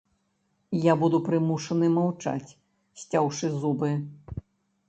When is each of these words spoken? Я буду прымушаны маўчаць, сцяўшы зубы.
Я 0.91 0.95
буду 1.01 1.17
прымушаны 1.27 1.89
маўчаць, 1.97 2.55
сцяўшы 3.03 3.55
зубы. 3.61 3.95